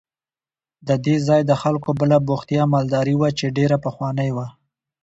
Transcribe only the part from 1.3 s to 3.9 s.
د خلکو بله بوختیا مالداري وه چې ډېره